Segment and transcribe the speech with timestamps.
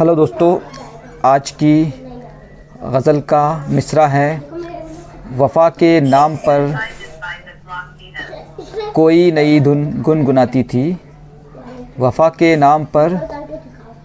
[0.00, 0.58] Hello दोस्तों,
[1.24, 1.84] आज की
[2.82, 4.42] गज़ल का मिसरा है।
[5.36, 6.78] वफ़ा के नाम पर
[8.94, 11.00] कोई नई धुन गुनगुनाती थी।
[11.98, 13.18] वफ़ा के नाम पर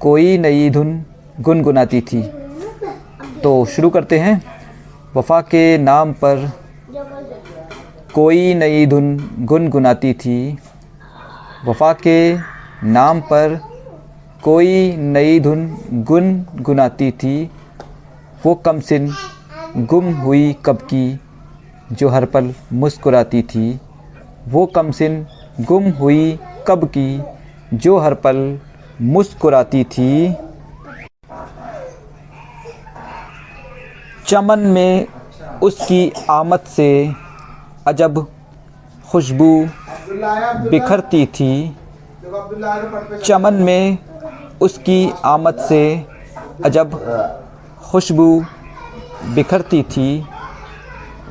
[0.00, 1.04] कोई नई धुन
[1.40, 2.22] गुनगुनाती थी।
[3.42, 4.42] तो शुरू करते हैं।
[5.16, 6.50] वफ़ा के नाम पर
[8.14, 10.58] कोई नई धुन गुनगुनाती थी।
[11.66, 12.18] वफ़ा के
[12.84, 13.75] नाम पर
[14.46, 17.50] कोई नई धुन गुनगुनाती थी,
[18.44, 19.08] वो कम सिन
[19.76, 21.20] गुम हुई कब की,
[21.92, 23.80] जो हर पल मुस्कुराती थी।
[24.48, 25.26] वो कम सिन
[25.60, 26.38] गुम हुई
[26.68, 27.22] कब की,
[27.74, 28.38] जो हर पल
[29.02, 30.36] मुस्कुराती थी।
[34.26, 35.06] चमन में
[35.62, 36.90] उसकी आमद से
[37.86, 38.26] अजब
[39.10, 39.52] खुशबू
[40.70, 41.76] बिखरती थी।
[43.24, 43.98] चमन में
[44.60, 45.82] उसकी आमद से
[46.64, 46.94] अजब
[47.82, 48.28] खुशबू
[49.34, 50.08] बिखरती थी।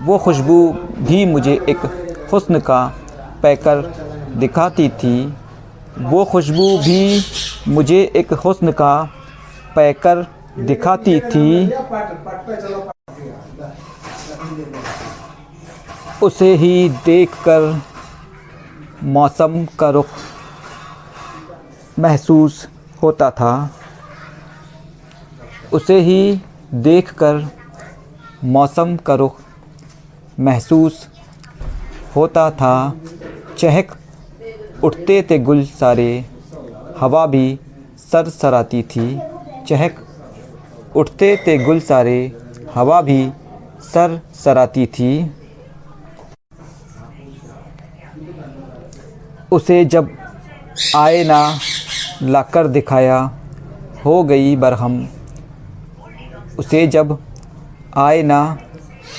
[0.02, 0.58] वो खुशबू
[1.00, 1.86] भी मुझे एक
[2.34, 2.86] हुस्न का
[3.44, 3.82] पैकर
[4.36, 5.16] दिखाती थी।
[6.02, 7.22] वो खुशबू भी
[7.68, 8.94] मुझे एक हुस्न का
[9.76, 10.26] पैकर
[10.60, 11.72] दिखाती थी।
[16.24, 17.82] उसे ही देखकर
[19.04, 20.08] मौसम का रुख
[22.00, 22.68] महसूस
[23.06, 23.54] होता था,
[25.74, 26.42] उसे ही
[26.76, 27.46] देखकर
[28.46, 29.40] मौसम का रुख
[30.40, 31.08] महसूस
[32.16, 32.76] होता था।
[33.58, 33.96] चहक
[34.84, 36.10] उठते थे गुल सारे,
[37.00, 37.60] हवा भी
[38.02, 39.08] सर सराती थी।
[39.68, 40.04] चहक
[40.96, 42.20] उठते थे गुल सारे,
[42.76, 43.22] हवा भी
[43.84, 45.12] सर सराती थी।
[49.52, 50.10] उसे जब
[50.96, 51.42] आईना
[52.24, 53.18] लाकर दिखाया,
[54.06, 55.08] हो गई बरहम।
[56.60, 57.18] उसे जब
[57.98, 58.58] आए ना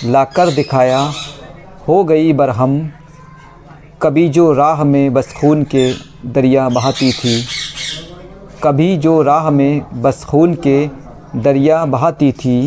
[0.05, 1.01] लाकर दिखाया,
[1.89, 2.79] हो गई बरहम।
[4.03, 5.93] कभी जो राह में बस खून के
[6.27, 7.43] दरिया बहाती थी,
[8.63, 10.89] कभी जो राह में बस खून के
[11.37, 12.59] दरिया बहाती थी।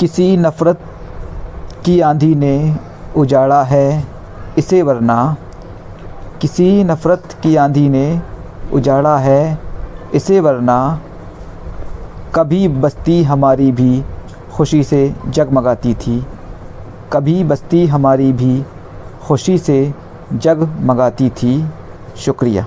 [0.00, 0.80] किसी नफ़रत
[1.84, 2.76] की आंधी ने
[3.16, 4.04] उजाड़ा है,
[4.58, 5.36] इसे वरना
[6.44, 8.20] किसी नफ़रत की आंधी ने
[8.72, 9.58] उजाड़ा है,
[10.14, 11.00] इसे वरना
[12.34, 14.04] कभी बस्ती हमारी भी
[14.52, 16.26] खुशी से जगमगाती थी।
[17.12, 18.64] कभी बस्ती हमारी भी
[19.22, 19.94] खुशी से
[20.32, 21.64] जगमगाती थी।
[22.16, 22.66] शुक्रिया।